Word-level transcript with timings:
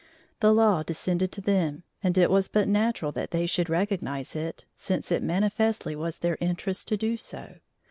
The 0.39 0.51
law 0.51 0.81
descended 0.81 1.31
to 1.33 1.41
them, 1.41 1.83
and 2.01 2.17
it 2.17 2.31
was 2.31 2.47
but 2.47 2.67
natural 2.67 3.11
that 3.11 3.29
they 3.29 3.45
should 3.45 3.69
recognize 3.69 4.35
it, 4.35 4.65
since 4.75 5.11
it 5.11 5.21
manifestly 5.21 5.95
was 5.95 6.17
their 6.17 6.39
interest 6.41 6.87
to 6.87 6.97
do 6.97 7.17
so. 7.17 7.57